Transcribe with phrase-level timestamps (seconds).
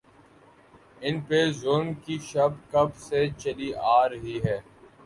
[1.01, 4.59] ان پہ ظلم کی شب کب سے چلی آ رہی ہے۔